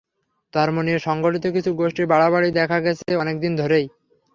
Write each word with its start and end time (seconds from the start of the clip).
ধর্ম 0.53 0.77
নিয়ে 0.81 0.99
সংগঠিত 0.99 1.45
কিছু 1.55 1.69
গোষ্ঠীর 1.73 2.07
বাড়াবাড়ি 2.07 2.49
দেখা 2.51 2.77
গেছে 2.85 3.09
অনেক 3.15 3.35
দিন 3.39 3.53
ধরেই। 3.55 3.85